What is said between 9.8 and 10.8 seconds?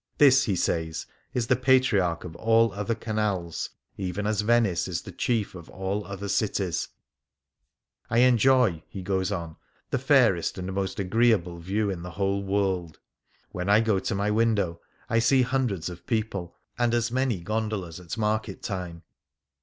the fairest and